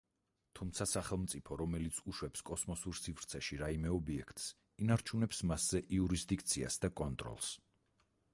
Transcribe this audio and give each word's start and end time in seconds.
თუმცა, 0.59 0.85
სახელმწიფო, 0.91 1.57
რომელიც 1.61 1.99
უშვებს 2.11 2.43
კოსმოსურ 2.51 2.97
სივრცეში 3.01 3.61
რაიმე 3.61 3.93
ობიექტს, 3.99 4.49
ინარჩუნებს 4.87 5.45
მასზე 5.53 5.85
იურისდიქციას 6.01 6.83
და 6.87 6.95
კონტროლს. 7.05 7.55